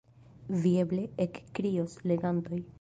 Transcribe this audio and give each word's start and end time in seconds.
Vi 0.63 0.71
eble 0.85 1.05
ekkrios, 1.27 1.97
legantoj. 2.13 2.65